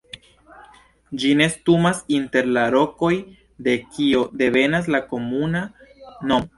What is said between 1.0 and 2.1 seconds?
Ĝi nestumas